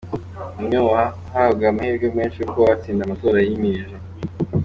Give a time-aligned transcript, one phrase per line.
[0.55, 3.95] Ni umwe mu bahabwaga amahirwe menshi yo kuba batsinda amatora yimirije.